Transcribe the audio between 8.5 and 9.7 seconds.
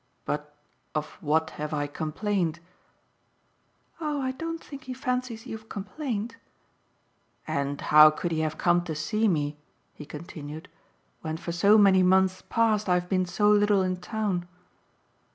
come to see me,"